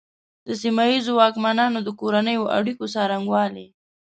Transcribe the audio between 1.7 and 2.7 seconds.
د کورنیو